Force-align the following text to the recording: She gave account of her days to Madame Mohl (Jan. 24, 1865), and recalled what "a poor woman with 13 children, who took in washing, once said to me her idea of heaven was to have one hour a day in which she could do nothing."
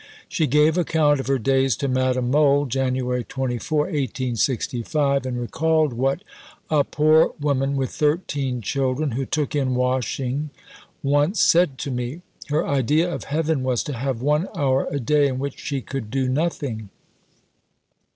She 0.27 0.47
gave 0.47 0.79
account 0.79 1.19
of 1.19 1.27
her 1.27 1.37
days 1.37 1.75
to 1.75 1.87
Madame 1.87 2.31
Mohl 2.31 2.65
(Jan. 2.65 2.95
24, 2.95 3.77
1865), 3.81 5.27
and 5.27 5.39
recalled 5.39 5.93
what 5.93 6.23
"a 6.71 6.83
poor 6.83 7.35
woman 7.39 7.75
with 7.75 7.91
13 7.91 8.61
children, 8.63 9.11
who 9.11 9.27
took 9.27 9.53
in 9.55 9.75
washing, 9.75 10.49
once 11.03 11.39
said 11.39 11.77
to 11.77 11.91
me 11.91 12.23
her 12.47 12.65
idea 12.65 13.13
of 13.13 13.25
heaven 13.25 13.61
was 13.61 13.83
to 13.83 13.93
have 13.93 14.23
one 14.23 14.47
hour 14.57 14.87
a 14.89 14.99
day 14.99 15.27
in 15.27 15.37
which 15.37 15.59
she 15.59 15.81
could 15.81 16.09
do 16.09 16.27
nothing." 16.27 16.89